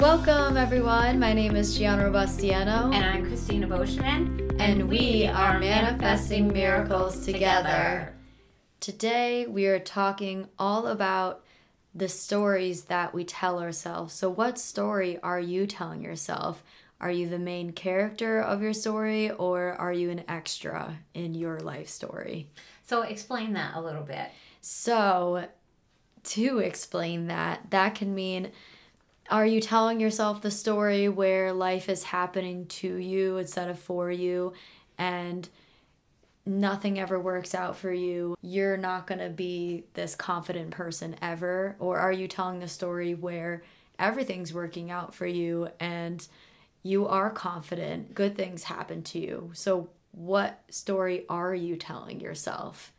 [0.00, 1.18] Welcome, everyone.
[1.18, 2.94] My name is Gianna Robustiano.
[2.94, 4.54] And I'm Christina Beauchemin.
[4.60, 8.14] And we are Manifesting Miracles Together.
[8.78, 11.44] Today, we are talking all about
[11.96, 14.14] the stories that we tell ourselves.
[14.14, 16.62] So, what story are you telling yourself?
[17.00, 21.58] Are you the main character of your story or are you an extra in your
[21.58, 22.50] life story?
[22.86, 24.30] So, explain that a little bit.
[24.60, 25.48] So,
[26.22, 28.52] to explain that, that can mean
[29.30, 34.10] are you telling yourself the story where life is happening to you instead of for
[34.10, 34.54] you
[34.96, 35.48] and
[36.46, 38.36] nothing ever works out for you?
[38.40, 41.76] You're not going to be this confident person ever?
[41.78, 43.62] Or are you telling the story where
[43.98, 46.26] everything's working out for you and
[46.82, 49.50] you are confident, good things happen to you?
[49.52, 52.92] So, what story are you telling yourself?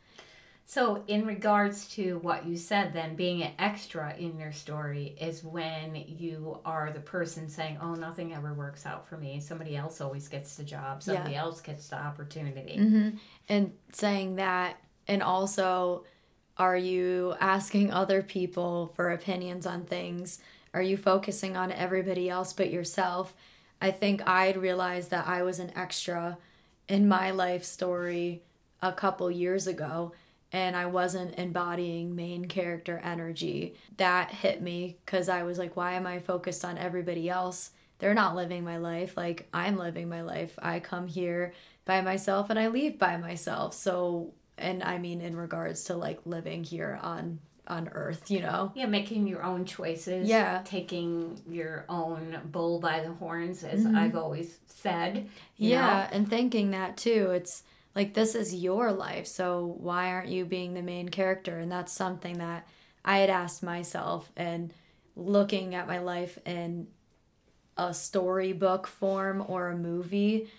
[0.69, 5.43] So, in regards to what you said, then being an extra in your story is
[5.43, 9.39] when you are the person saying, Oh, nothing ever works out for me.
[9.39, 11.41] Somebody else always gets the job, somebody yeah.
[11.41, 12.77] else gets the opportunity.
[12.77, 13.09] Mm-hmm.
[13.49, 16.03] And saying that, and also,
[16.55, 20.37] are you asking other people for opinions on things?
[20.75, 23.33] Are you focusing on everybody else but yourself?
[23.81, 26.37] I think I'd realized that I was an extra
[26.87, 28.43] in my life story
[28.83, 30.11] a couple years ago
[30.51, 33.75] and I wasn't embodying main character energy.
[33.97, 37.71] That hit me because I was like, why am I focused on everybody else?
[37.99, 40.57] They're not living my life like I'm living my life.
[40.61, 41.53] I come here
[41.85, 43.73] by myself and I leave by myself.
[43.73, 48.71] So, and I mean, in regards to like living here on on earth you know
[48.75, 53.95] yeah making your own choices yeah taking your own bull by the horns as mm-hmm.
[53.95, 56.17] i've always said yeah know?
[56.17, 57.61] and thinking that too it's
[57.95, 61.91] like this is your life so why aren't you being the main character and that's
[61.91, 62.67] something that
[63.03, 64.73] i had asked myself and
[65.15, 66.87] looking at my life in
[67.77, 70.49] a storybook form or a movie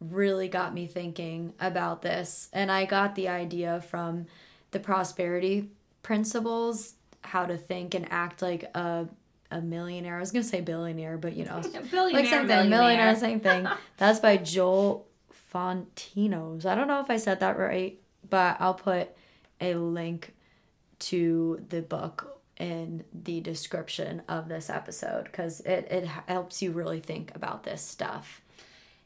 [0.00, 4.26] really got me thinking about this and i got the idea from
[4.70, 5.70] the prosperity
[6.02, 9.08] principles how to think and act like a
[9.50, 10.16] a millionaire.
[10.16, 11.60] I was gonna say billionaire, but you know,
[11.90, 13.66] billionaire, like same thing, millionaire, same thing.
[13.96, 15.06] That's by Joel
[15.56, 16.66] Fontinos.
[16.66, 19.08] I don't know if I said that right, but I'll put
[19.58, 20.34] a link
[20.98, 27.00] to the book in the description of this episode because it, it helps you really
[27.00, 28.42] think about this stuff.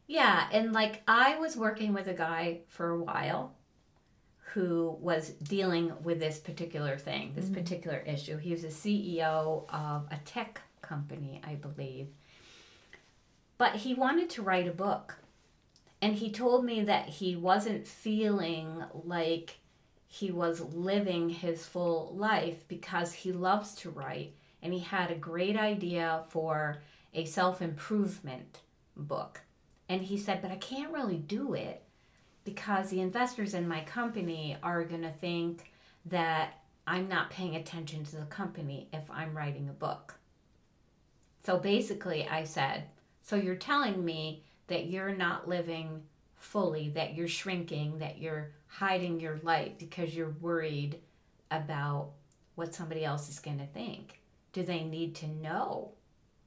[0.09, 3.55] Yeah, and like I was working with a guy for a while
[4.55, 7.55] who was dealing with this particular thing, this mm-hmm.
[7.55, 8.37] particular issue.
[8.37, 12.09] He was a CEO of a tech company, I believe.
[13.57, 15.20] But he wanted to write a book
[16.03, 19.59] and he told me that he wasn't feeling like
[20.07, 25.17] he was living his full life because he loves to write and he had a
[25.17, 26.83] great idea for
[27.15, 28.61] a self improvement
[28.97, 29.41] book.
[29.89, 31.83] And he said, But I can't really do it
[32.45, 35.71] because the investors in my company are going to think
[36.07, 36.55] that
[36.87, 40.15] I'm not paying attention to the company if I'm writing a book.
[41.45, 42.85] So basically, I said,
[43.23, 46.03] So you're telling me that you're not living
[46.37, 50.97] fully, that you're shrinking, that you're hiding your light because you're worried
[51.51, 52.11] about
[52.55, 54.21] what somebody else is going to think.
[54.53, 55.93] Do they need to know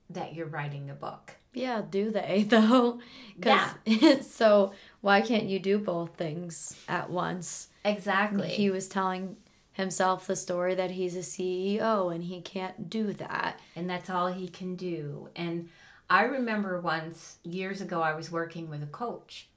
[0.10, 1.36] that you're writing a book?
[1.54, 3.00] Yeah, do they though?
[3.38, 3.74] yeah.
[4.22, 7.68] so why can't you do both things at once?
[7.84, 8.48] Exactly.
[8.48, 9.36] He was telling
[9.74, 13.60] himself the story that he's a CEO and he can't do that.
[13.76, 15.28] And that's all he can do.
[15.36, 15.68] And
[16.14, 19.48] I remember once years ago, I was working with a coach,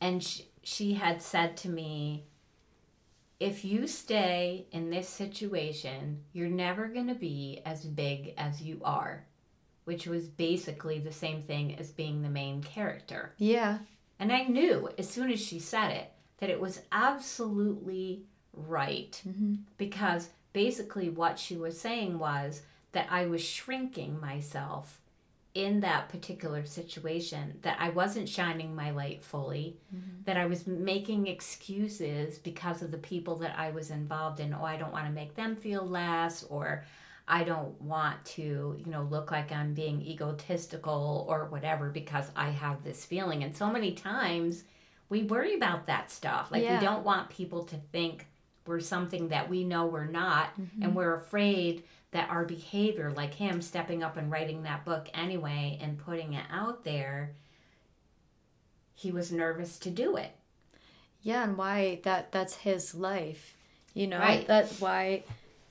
[0.00, 2.24] and she, she had said to me,
[3.38, 8.80] If you stay in this situation, you're never going to be as big as you
[8.86, 9.26] are,
[9.84, 13.34] which was basically the same thing as being the main character.
[13.36, 13.80] Yeah.
[14.18, 18.22] And I knew as soon as she said it that it was absolutely
[18.54, 19.56] right mm-hmm.
[19.76, 25.02] because basically what she was saying was that I was shrinking myself
[25.58, 30.22] in that particular situation that I wasn't shining my light fully, mm-hmm.
[30.22, 34.54] that I was making excuses because of the people that I was involved in.
[34.54, 36.84] Oh, I don't want to make them feel less, or
[37.26, 42.50] I don't want to, you know, look like I'm being egotistical or whatever because I
[42.50, 43.42] have this feeling.
[43.42, 44.62] And so many times
[45.08, 46.52] we worry about that stuff.
[46.52, 46.78] Like yeah.
[46.78, 48.28] we don't want people to think
[48.68, 50.82] we're something that we know we're not, mm-hmm.
[50.82, 55.78] and we're afraid that our behavior, like him stepping up and writing that book anyway
[55.80, 57.32] and putting it out there,
[58.94, 60.32] he was nervous to do it.
[61.22, 63.54] Yeah, and why that that's his life.
[63.94, 64.46] You know, right.
[64.46, 65.24] that's why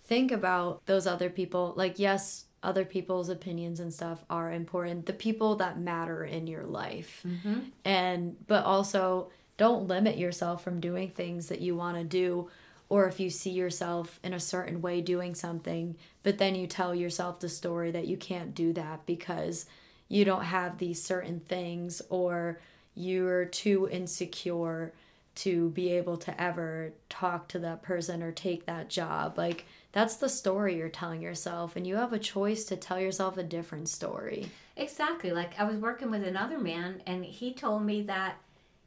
[0.05, 1.73] think about those other people.
[1.75, 5.05] Like yes, other people's opinions and stuff are important.
[5.05, 7.23] The people that matter in your life.
[7.25, 7.59] Mm-hmm.
[7.85, 12.49] And but also don't limit yourself from doing things that you want to do
[12.89, 16.95] or if you see yourself in a certain way doing something, but then you tell
[16.95, 19.65] yourself the story that you can't do that because
[20.07, 22.59] you don't have these certain things or
[22.95, 24.93] you're too insecure
[25.35, 29.37] to be able to ever talk to that person or take that job.
[29.37, 33.37] Like that's the story you're telling yourself and you have a choice to tell yourself
[33.37, 34.49] a different story.
[34.75, 35.31] Exactly.
[35.31, 38.37] Like I was working with another man and he told me that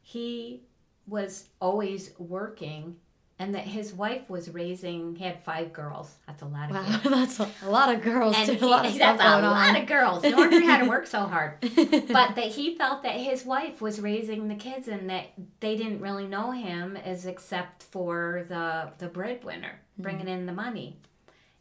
[0.02, 0.62] he
[1.06, 2.96] was always working
[3.40, 6.14] and that his wife was raising he had five girls.
[6.26, 7.04] That's a lot of Wow, kids
[7.38, 8.36] that's a, a lot of girls.
[8.36, 10.22] and he, a lot of stuff a lot of girls.
[10.22, 11.54] No wonder he had to work so hard.
[11.60, 16.00] But that he felt that his wife was raising the kids and that they didn't
[16.00, 20.40] really know him as except for the the breadwinner bringing mm-hmm.
[20.40, 20.98] in the money.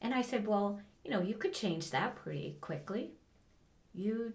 [0.01, 3.11] And i said well you know you could change that pretty quickly.
[3.93, 4.33] You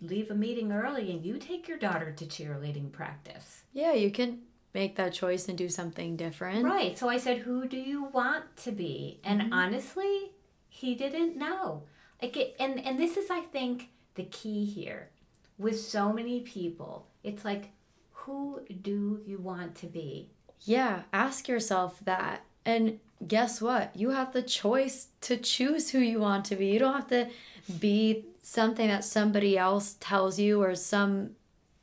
[0.00, 3.64] leave a meeting early and you take your daughter to cheerleading practice.
[3.72, 4.42] Yeah, you can
[4.74, 6.64] make that choice and do something different.
[6.64, 6.98] Right.
[6.98, 9.52] So I said, "Who do you want to be?" And Mm-hmm.
[9.52, 10.32] honestly,
[10.68, 11.84] he didn't know.
[12.20, 15.10] Like, it, and and this is, I think, the key here.
[15.58, 17.70] With so many people, it's like,
[18.10, 20.30] who do you want to be?
[20.62, 22.42] Yeah, ask yourself that.
[22.64, 22.98] And
[23.28, 23.94] guess what?
[23.94, 26.66] You have the choice to choose who you want to be.
[26.68, 27.28] You don't have to
[27.78, 31.30] be something that somebody else tells you or some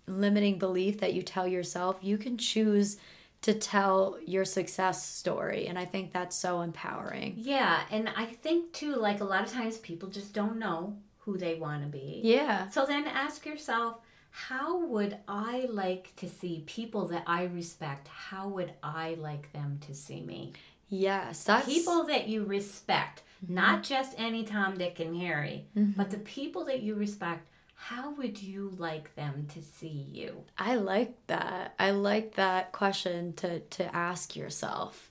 [0.07, 1.97] limiting belief that you tell yourself.
[2.01, 2.97] You can choose
[3.41, 5.67] to tell your success story.
[5.67, 7.33] And I think that's so empowering.
[7.37, 11.37] Yeah, and I think too, like a lot of times, people just don't know who
[11.37, 12.21] they want to be.
[12.23, 12.69] Yeah.
[12.69, 13.97] So then ask yourself,
[14.31, 18.07] how would I like to see people that I respect?
[18.07, 20.53] How would I like them to see me?
[20.87, 21.43] Yes.
[21.43, 23.93] That's people that you respect, not mm-hmm.
[23.93, 25.91] just any Tom, Dick, and Harry, mm-hmm.
[25.97, 27.47] but the people that you respect,
[27.81, 30.43] how would you like them to see you?
[30.55, 31.73] I like that.
[31.79, 35.09] I like that question to to ask yourself.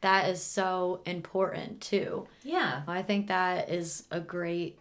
[0.00, 2.26] That is so important too.
[2.42, 2.82] Yeah.
[2.88, 4.80] I think that is a great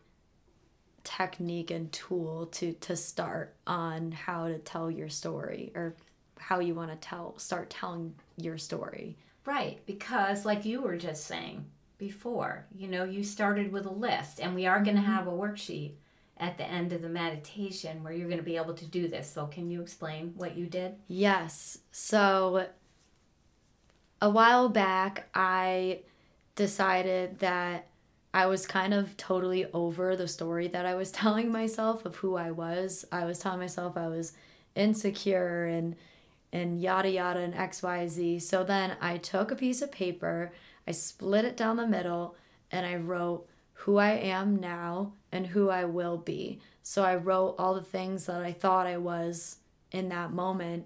[1.04, 5.94] technique and tool to to start on how to tell your story or
[6.40, 9.16] how you want to tell start telling your story.
[9.46, 9.80] Right.
[9.86, 11.66] Because, like you were just saying
[12.00, 15.12] before, you know, you started with a list, and we are going to mm-hmm.
[15.12, 15.94] have a worksheet
[16.40, 19.30] at the end of the meditation where you're going to be able to do this.
[19.30, 20.96] So, can you explain what you did?
[21.08, 21.80] Yes.
[21.92, 22.68] So
[24.22, 26.00] a while back I
[26.56, 27.88] decided that
[28.34, 32.36] I was kind of totally over the story that I was telling myself of who
[32.36, 33.06] I was.
[33.12, 34.34] I was telling myself I was
[34.76, 35.96] insecure and
[36.54, 38.42] and yada yada and XYZ.
[38.42, 40.54] So then I took a piece of paper,
[40.88, 42.36] I split it down the middle,
[42.72, 43.48] and I wrote
[43.82, 46.60] who I am now and who I will be.
[46.84, 49.58] So I wrote all the things that I thought I was
[49.92, 50.86] in that moment.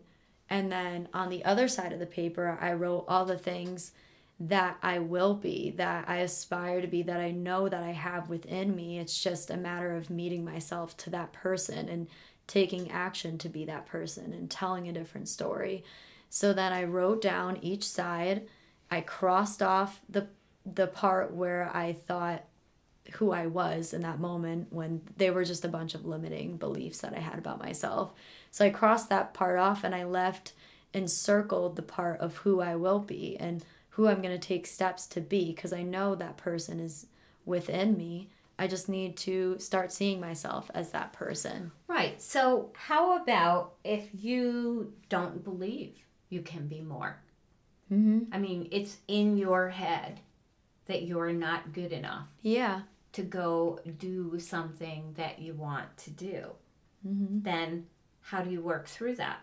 [0.49, 3.93] And then on the other side of the paper, I wrote all the things
[4.39, 8.29] that I will be, that I aspire to be, that I know that I have
[8.29, 8.99] within me.
[8.99, 12.07] It's just a matter of meeting myself to that person and
[12.47, 15.83] taking action to be that person and telling a different story.
[16.29, 18.47] So then I wrote down each side.
[18.89, 20.27] I crossed off the
[20.63, 22.43] the part where I thought
[23.13, 26.99] who I was in that moment when they were just a bunch of limiting beliefs
[26.99, 28.13] that I had about myself.
[28.51, 30.53] So I crossed that part off and I left
[30.93, 34.67] and circled the part of who I will be and who I'm going to take
[34.67, 37.07] steps to be because I know that person is
[37.45, 38.29] within me.
[38.59, 41.71] I just need to start seeing myself as that person.
[41.87, 42.21] Right.
[42.21, 45.95] So, how about if you don't believe
[46.29, 47.17] you can be more?
[47.91, 48.33] Mm-hmm.
[48.33, 50.19] I mean, it's in your head
[50.85, 52.81] that you're not good enough Yeah.
[53.13, 56.45] To go do something that you want to do.
[57.07, 57.41] Mm-hmm.
[57.41, 57.87] Then,
[58.21, 59.39] how do you work through that?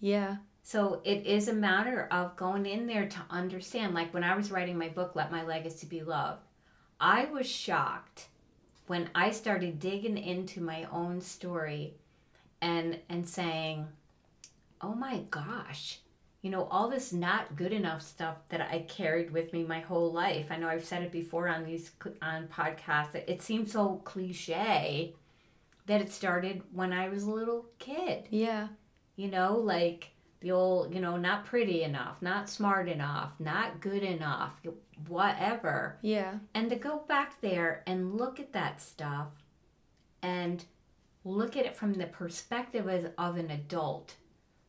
[0.00, 0.36] Yeah.
[0.62, 3.94] So, it is a matter of going in there to understand.
[3.94, 6.42] Like when I was writing my book, Let My Legacy Be Loved,
[7.00, 8.26] I was shocked
[8.86, 11.94] when I started digging into my own story
[12.60, 13.88] and and saying,
[14.80, 15.98] "Oh my gosh,
[16.42, 20.12] you know, all this not good enough stuff that I carried with me my whole
[20.12, 20.46] life.
[20.50, 23.14] I know I've said it before on these on podcasts.
[23.14, 25.14] It, it seems so cliche
[25.86, 28.26] that it started when I was a little kid.
[28.30, 28.68] Yeah.
[29.14, 34.02] You know, like the old, you know, not pretty enough, not smart enough, not good
[34.02, 34.60] enough,
[35.06, 35.98] whatever.
[36.02, 36.34] Yeah.
[36.54, 39.28] And to go back there and look at that stuff
[40.22, 40.64] and
[41.24, 44.16] look at it from the perspective as, of an adult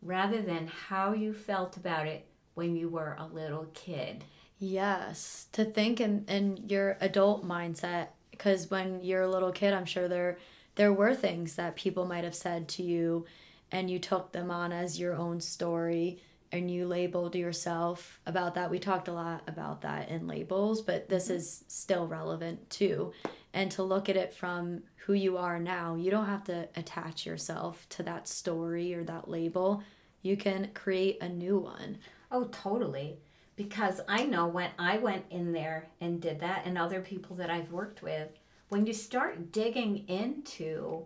[0.04, 4.24] rather than how you felt about it when you were a little kid.
[4.60, 5.48] Yes.
[5.54, 10.08] To think in, in your adult mindset because when you're a little kid, I'm sure
[10.08, 10.38] there
[10.76, 13.26] there were things that people might have said to you
[13.72, 16.20] and you took them on as your own story
[16.52, 18.72] and you labeled yourself about that.
[18.72, 21.38] We talked a lot about that in labels, but this mm-hmm.
[21.38, 23.14] is still relevant too.
[23.54, 27.26] And to look at it from who you are now, you don't have to attach
[27.26, 29.84] yourself to that story or that label.
[30.22, 32.00] You can create a new one.
[32.32, 33.20] Oh, totally.
[33.56, 37.52] Because I know when I went in there and did that, and other people that
[37.52, 38.30] I've worked with,
[38.70, 41.06] when you start digging into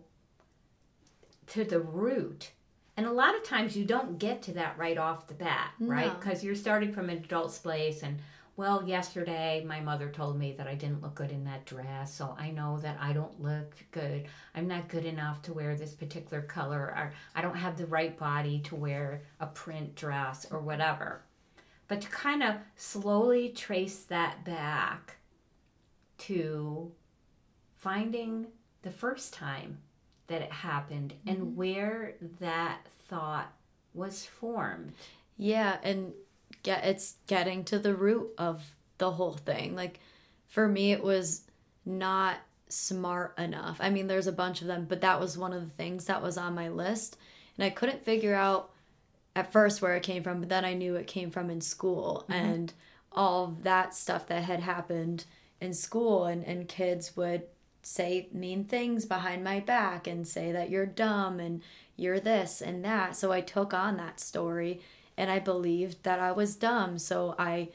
[1.47, 2.51] to the root
[2.95, 6.19] and a lot of times you don't get to that right off the bat, right?
[6.19, 8.17] Because you're starting from an adult's place and
[8.57, 12.35] well, yesterday my mother told me that I didn't look good in that dress, so
[12.39, 14.25] I know that I don't look good.
[14.55, 18.17] I'm not good enough to wear this particular color, or I don't have the right
[18.17, 21.21] body to wear a print dress or whatever.
[21.87, 25.17] But to kind of slowly trace that back
[26.17, 26.91] to
[27.75, 28.47] finding
[28.81, 29.77] the first time
[30.25, 31.29] that it happened mm-hmm.
[31.29, 33.53] and where that thought
[33.93, 34.93] was formed.
[35.37, 36.13] Yeah, and
[36.63, 38.63] get it's getting to the root of
[38.97, 39.75] the whole thing.
[39.75, 39.99] Like
[40.47, 41.43] for me it was
[41.85, 42.37] not
[42.69, 43.77] smart enough.
[43.79, 46.21] I mean, there's a bunch of them, but that was one of the things that
[46.21, 47.17] was on my list.
[47.57, 48.71] And I couldn't figure out
[49.35, 52.25] at first where it came from, but then I knew it came from in school
[52.29, 52.33] mm-hmm.
[52.33, 52.73] and
[53.11, 55.25] all that stuff that had happened
[55.61, 57.43] in school and, and kids would
[57.81, 61.61] say mean things behind my back and say that you're dumb and
[61.95, 63.15] you're this and that.
[63.15, 64.81] So I took on that story
[65.17, 66.99] and I believed that I was dumb.
[66.99, 67.69] So I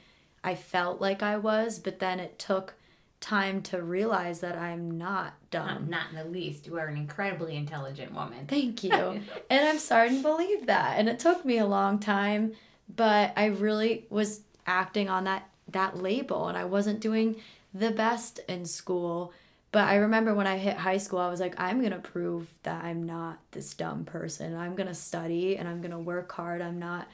[0.44, 2.74] I felt like I was, but then it took
[3.20, 5.88] time to realize that I'm not dumb.
[5.88, 6.66] not in the least.
[6.66, 8.46] You are an incredibly intelligent woman.
[8.48, 8.92] Thank you.
[9.50, 10.98] and I'm starting to believe that.
[10.98, 12.54] And it took me a long time,
[12.94, 17.36] but I really was acting on that that label and I wasn't doing
[17.72, 19.32] the best in school
[19.72, 22.52] but I remember when I hit high school, I was like, I'm going to prove
[22.62, 24.54] that I'm not this dumb person.
[24.54, 26.60] I'm going to study and I'm going to work hard.
[26.60, 27.08] I'm not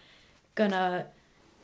[0.66, 1.06] to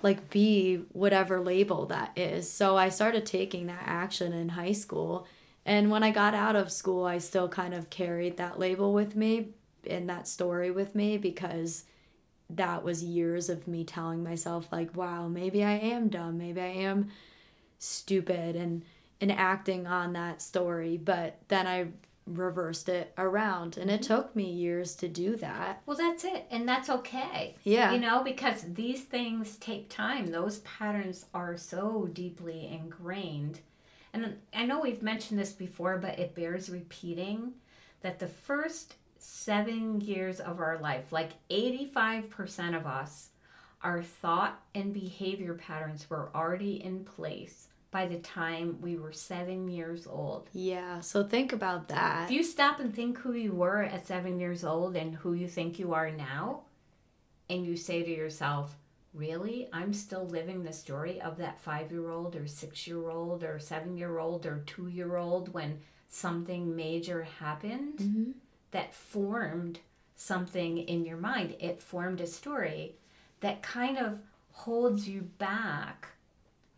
[0.02, 2.50] like be whatever label that is.
[2.50, 5.26] So I started taking that action in high school.
[5.64, 9.16] And when I got out of school, I still kind of carried that label with
[9.16, 9.48] me
[9.88, 11.84] and that story with me because
[12.50, 16.36] that was years of me telling myself like, wow, maybe I am dumb.
[16.38, 17.10] Maybe I am
[17.78, 18.82] stupid and
[19.20, 21.86] and acting on that story, but then I
[22.26, 24.14] reversed it around and it mm-hmm.
[24.14, 25.82] took me years to do that.
[25.86, 26.46] Well, that's it.
[26.50, 27.54] And that's okay.
[27.64, 27.92] Yeah.
[27.92, 30.28] You know, because these things take time.
[30.28, 33.60] Those patterns are so deeply ingrained.
[34.12, 37.54] And I know we've mentioned this before, but it bears repeating
[38.00, 43.30] that the first seven years of our life, like 85% of us,
[43.82, 49.68] our thought and behavior patterns were already in place by the time we were seven
[49.68, 50.48] years old.
[50.52, 52.24] Yeah, so think about that.
[52.24, 55.46] If you stop and think who you were at seven years old and who you
[55.46, 56.62] think you are now,
[57.48, 58.76] and you say to yourself,
[59.12, 59.68] Really?
[59.72, 63.60] I'm still living the story of that five year old or six year old or
[63.60, 68.30] seven year old or two year old when something major happened mm-hmm.
[68.72, 69.78] that formed
[70.16, 71.54] something in your mind.
[71.60, 72.96] It formed a story
[73.38, 74.18] that kind of
[74.50, 76.08] holds you back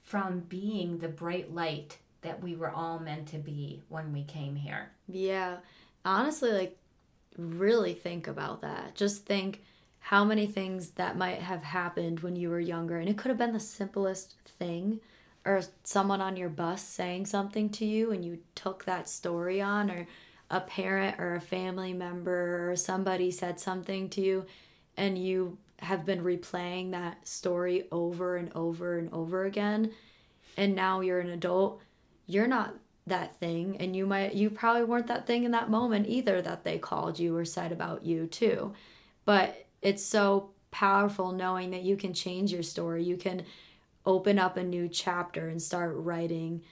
[0.06, 4.56] from being the bright light that we were all meant to be when we came
[4.56, 4.90] here.
[5.06, 5.58] Yeah.
[6.04, 6.78] Honestly, like,
[7.36, 8.94] really think about that.
[8.94, 9.62] Just think
[9.98, 12.98] how many things that might have happened when you were younger.
[12.98, 15.00] And it could have been the simplest thing,
[15.44, 19.90] or someone on your bus saying something to you and you took that story on,
[19.90, 20.06] or
[20.50, 24.46] a parent or a family member or somebody said something to you
[24.96, 29.90] and you have been replaying that story over and over and over again
[30.56, 31.80] and now you're an adult
[32.26, 32.74] you're not
[33.06, 36.64] that thing and you might you probably weren't that thing in that moment either that
[36.64, 38.72] they called you or said about you too.
[39.24, 43.04] But it's so powerful knowing that you can change your story.
[43.04, 43.44] You can
[44.04, 46.62] open up a new chapter and start writing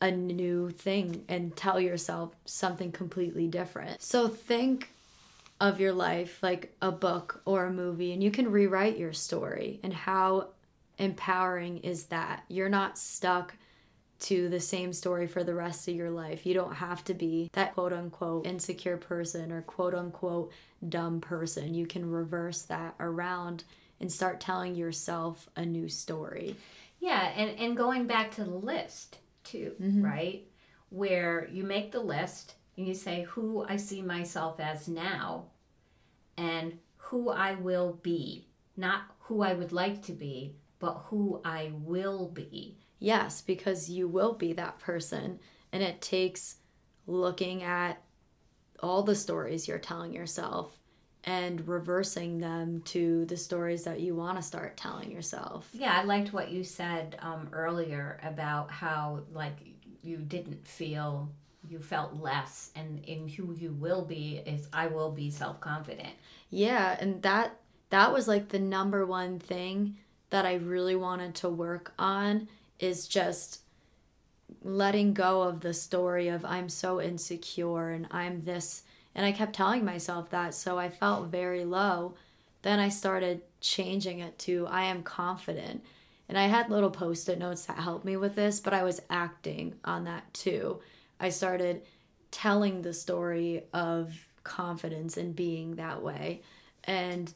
[0.00, 4.02] a new thing and tell yourself something completely different.
[4.02, 4.90] So think
[5.62, 9.78] of your life like a book or a movie and you can rewrite your story
[9.84, 10.48] and how
[10.98, 13.54] empowering is that you're not stuck
[14.18, 16.44] to the same story for the rest of your life.
[16.44, 20.50] You don't have to be that quote unquote insecure person or quote unquote
[20.88, 21.74] dumb person.
[21.74, 23.62] You can reverse that around
[24.00, 26.56] and start telling yourself a new story.
[26.98, 30.04] Yeah, and, and going back to the list too, mm-hmm.
[30.04, 30.44] right?
[30.90, 35.46] Where you make the list and you say who I see myself as now
[36.36, 41.72] and who I will be, not who I would like to be, but who I
[41.74, 42.78] will be.
[42.98, 45.40] Yes, because you will be that person
[45.72, 46.56] And it takes
[47.06, 48.02] looking at
[48.80, 50.78] all the stories you're telling yourself
[51.24, 55.68] and reversing them to the stories that you want to start telling yourself.
[55.72, 59.56] Yeah, I liked what you said um, earlier about how like
[60.02, 61.30] you didn't feel
[61.72, 66.14] you felt less and in who you will be is I will be self-confident.
[66.50, 67.56] Yeah, and that
[67.90, 69.96] that was like the number one thing
[70.30, 72.48] that I really wanted to work on
[72.78, 73.60] is just
[74.62, 78.82] letting go of the story of I'm so insecure and I'm this
[79.14, 82.14] and I kept telling myself that so I felt very low.
[82.62, 85.84] Then I started changing it to I am confident.
[86.28, 89.74] And I had little post-it notes that helped me with this, but I was acting
[89.84, 90.80] on that too.
[91.22, 91.82] I started
[92.32, 94.12] telling the story of
[94.42, 96.42] confidence and being that way.
[96.84, 97.32] And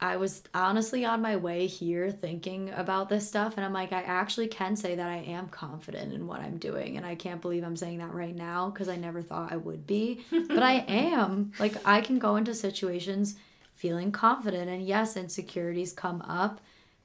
[0.00, 4.02] I was honestly on my way here thinking about this stuff, and I'm like, I
[4.02, 7.62] actually can say that I am confident in what I'm doing, and I can't believe
[7.62, 11.52] I'm saying that right now because I never thought I would be, but I am.
[11.60, 13.36] Like, I can go into situations
[13.76, 16.60] feeling confident, and yes, insecurities come up,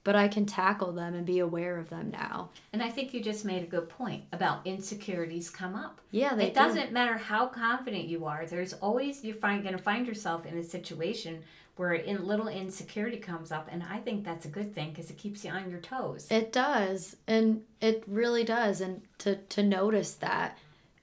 [0.07, 2.51] but I can tackle them and be aware of them now.
[2.71, 5.99] And I think you just made a good point about insecurities come up.
[6.11, 8.45] Yeah, it doesn't matter how confident you are.
[8.45, 11.43] There's always you're going to find yourself in a situation
[11.75, 15.17] where in little insecurity comes up and i think that's a good thing because it
[15.19, 20.13] keeps you on your toes it does and it really does and to to notice
[20.15, 20.57] that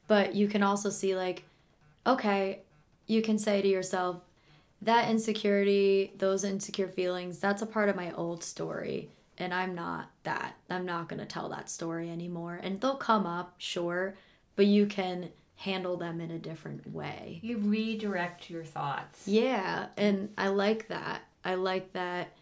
[0.08, 1.44] but you can also see like
[2.04, 2.58] okay
[3.06, 4.16] you can say to yourself
[4.84, 10.10] that insecurity those insecure feelings that's a part of my old story and i'm not
[10.22, 14.14] that i'm not going to tell that story anymore and they'll come up sure
[14.56, 17.38] but you can handle them in a different way.
[17.42, 19.26] You redirect your thoughts.
[19.26, 21.22] Yeah, and I like that.
[21.44, 22.32] I like that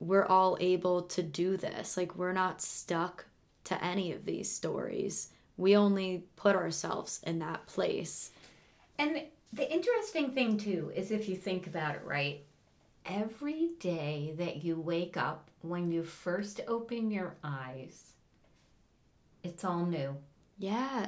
[0.00, 1.96] we're all able to do this.
[1.96, 3.26] Like we're not stuck
[3.64, 5.28] to any of these stories.
[5.56, 8.30] We only put ourselves in that place.
[8.98, 9.22] And
[9.52, 12.44] the interesting thing too is if you think about it, right?
[13.04, 18.12] Every day that you wake up, when you first open your eyes,
[19.42, 20.16] it's all new.
[20.58, 21.06] Yeah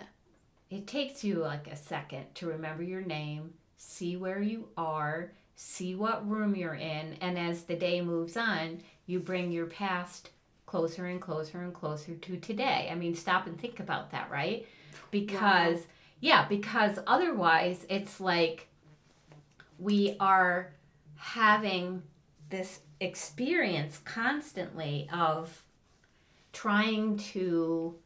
[0.72, 5.94] it takes you like a second to remember your name, see where you are, see
[5.94, 10.30] what room you're in, and as the day moves on, you bring your past
[10.64, 12.88] closer and closer and closer to today.
[12.90, 14.66] I mean, stop and think about that, right?
[15.10, 15.84] Because, wow.
[16.22, 18.68] Yeah, because otherwise it's like
[19.76, 20.72] we are
[21.16, 22.04] having
[22.48, 25.64] this experience constantly of
[26.52, 27.96] trying to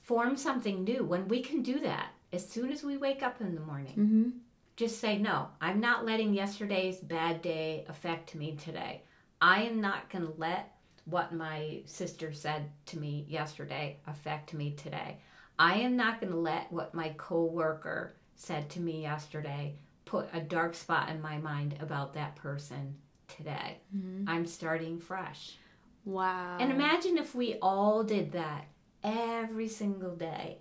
[0.00, 3.56] form something new when we can do that as soon as we wake up in
[3.56, 3.92] the morning.
[3.92, 4.28] Mm-hmm.
[4.76, 9.02] Just say, no, I'm not letting yesterday's bad day affect me today.
[9.40, 10.72] I am not going to let
[11.06, 15.18] what my sister said to me yesterday affect me today.
[15.58, 20.40] I am not going to let what my coworker said to me yesterday put a
[20.40, 22.94] dark spot in my mind about that person
[23.28, 23.78] today.
[23.94, 24.28] Mm-hmm.
[24.28, 25.56] I'm starting fresh.
[26.04, 26.58] Wow.
[26.60, 28.66] And imagine if we all did that
[29.02, 30.58] every single day.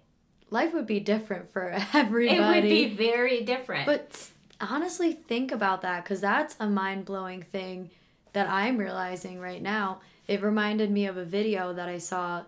[0.49, 2.38] Life would be different for everybody.
[2.41, 3.86] It would be very different.
[3.86, 4.29] But
[4.60, 7.91] honestly, think about that because that's a mind blowing thing
[8.34, 10.01] that I'm realizing right now.
[10.27, 12.43] It reminded me of a video that I saw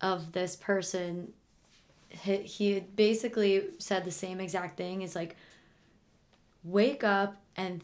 [0.00, 1.32] of this person.
[2.22, 5.02] He, basically said the same exact thing.
[5.02, 5.36] Is like,
[6.62, 7.82] wake up and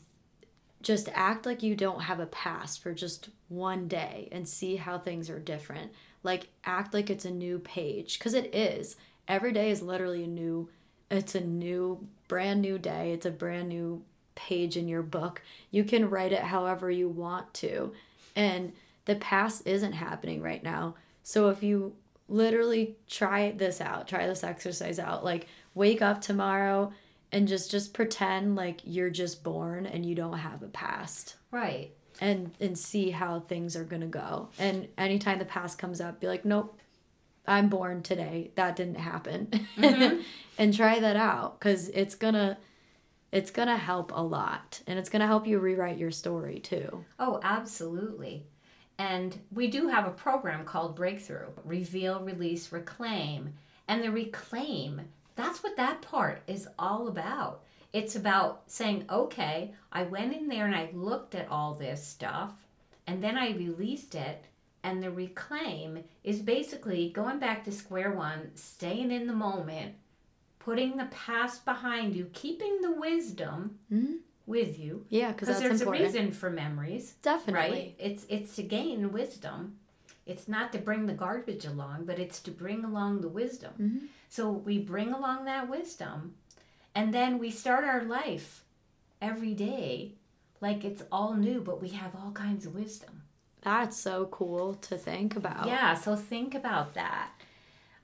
[0.83, 4.99] just act like you don't have a past for just one day and see how
[4.99, 5.93] things are different.
[6.23, 8.97] Like act like it's a new page because it is.
[9.29, 10.69] Every day is literally a new
[11.11, 13.13] it's a new brand new day.
[13.13, 14.03] It's a brand new
[14.37, 15.43] page in your book.
[15.71, 17.93] You can write it however you want to.
[18.37, 18.73] And
[19.07, 20.95] the past isn't happening right now.
[21.25, 21.95] So if you
[22.31, 26.93] literally try this out try this exercise out like wake up tomorrow
[27.33, 31.93] and just just pretend like you're just born and you don't have a past right
[32.21, 34.49] and and see how things are gonna go.
[34.59, 36.79] And anytime the past comes up, be like, nope,
[37.47, 38.51] I'm born today.
[38.55, 40.21] That didn't happen, mm-hmm.
[40.59, 42.59] and try that out because it's gonna
[43.33, 47.05] it's gonna help a lot, and it's gonna help you rewrite your story too.
[47.19, 48.47] Oh, absolutely.
[49.01, 53.55] And we do have a program called Breakthrough Reveal, Release, Reclaim.
[53.89, 55.01] And the reclaim,
[55.37, 57.63] that's what that part is all about.
[57.95, 62.53] It's about saying, okay, I went in there and I looked at all this stuff
[63.07, 64.45] and then I released it.
[64.83, 69.95] And the reclaim is basically going back to square one, staying in the moment,
[70.59, 74.17] putting the past behind you, keeping the wisdom mm-hmm.
[74.47, 75.05] With you.
[75.09, 76.03] Yeah, because there's important.
[76.03, 77.15] a reason for memories.
[77.23, 77.71] Definitely.
[77.71, 77.95] Right?
[77.99, 79.77] It's it's to gain wisdom
[80.31, 83.73] it's not to bring the garbage along, but it's to bring along the wisdom.
[83.79, 84.09] Mhm.
[84.29, 86.37] So we bring along that wisdom,
[86.95, 88.65] and then we start our life
[89.21, 90.15] every day
[90.61, 93.23] like it's all new, but we have all kinds of wisdom.
[93.63, 95.67] That's so cool to think about.
[95.67, 97.31] Yeah, so think about that.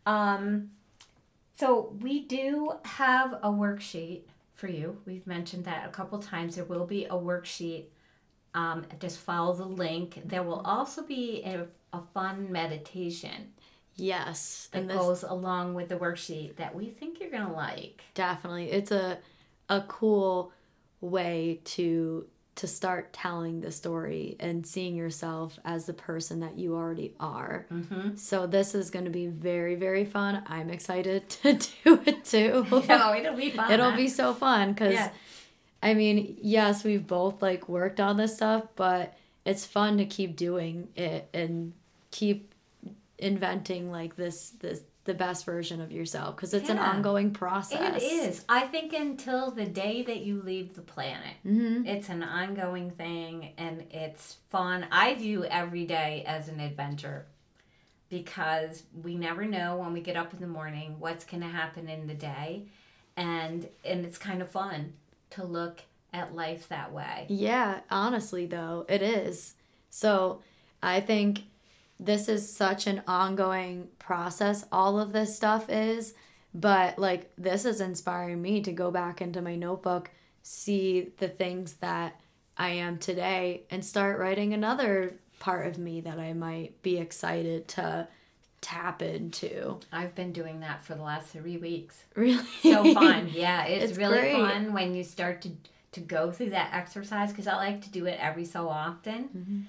[0.04, 0.72] Um,
[1.54, 4.22] so we do have a worksheet
[4.56, 4.98] for you.
[5.06, 6.56] We've mentioned that a couple times.
[6.56, 7.84] There will be a worksheet.
[8.54, 10.20] Um, just follow the link.
[10.24, 13.52] There will also be a, a fun meditation
[13.96, 14.68] Yes.
[14.72, 18.02] that And this goes along with the worksheet that we think you're gonna like.
[18.14, 19.18] definitely it's a
[19.68, 20.52] a cool
[21.00, 26.74] way to to start telling the story and seeing yourself as the person that you
[26.74, 27.66] already are.
[27.70, 28.16] Mm-hmm.
[28.16, 30.42] So this is going to be very very fun.
[30.46, 32.66] I'm excited to do it too.
[32.88, 33.70] No, it'll be fun.
[33.70, 35.10] It'll be so fun cuz Yeah.
[35.82, 40.34] I mean, yes, we've both like worked on this stuff, but it's fun to keep
[40.34, 41.74] doing it and
[42.10, 42.54] keep
[43.18, 48.02] inventing like this this the best version of yourself because it's an ongoing process.
[48.02, 48.44] It is.
[48.48, 51.36] I think until the day that you leave the planet.
[51.44, 51.86] Mhm.
[51.86, 54.86] It's an ongoing thing and it's fun.
[54.92, 57.26] I view every day as an adventure
[58.08, 61.88] because we never know when we get up in the morning what's going to happen
[61.88, 62.62] in the day
[63.16, 64.92] and and it's kind of fun
[65.30, 65.80] to look
[66.12, 67.26] at life that way.
[67.28, 69.54] Yeah, honestly, though, it is.
[69.90, 70.40] So
[70.82, 71.42] I think
[71.98, 74.64] this is such an ongoing process.
[74.70, 76.14] All of this stuff is.
[76.54, 80.10] But like, this is inspiring me to go back into my notebook,
[80.42, 82.18] see the things that
[82.56, 87.68] I am today, and start writing another part of me that I might be excited
[87.68, 88.08] to
[88.62, 89.78] tap into.
[89.92, 92.02] I've been doing that for the last 3 weeks.
[92.14, 92.42] Really?
[92.62, 93.28] So fun.
[93.32, 94.32] Yeah, it's, It's really great.
[94.36, 95.50] fun when you start to
[95.92, 99.24] to go through that exercise because I like to do it every so often.
[99.34, 99.60] Mm-hmm.